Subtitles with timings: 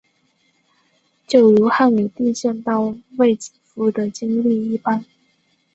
[1.27, 5.05] 就如汉武帝见到卫子夫的经历一般。